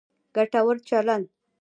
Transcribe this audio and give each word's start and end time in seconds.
ګټور 0.35 0.75
چلند 0.87 1.23